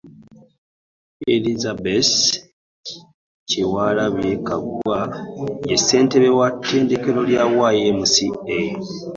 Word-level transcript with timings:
Elizabeth 1.35 2.13
Kyewalabye 3.49 4.31
Kaggwa, 4.47 4.99
ye 5.69 5.77
Ssentebe 5.79 6.29
w'ettendekero 6.37 7.19
lya 7.29 7.43
YMCA 7.75 8.59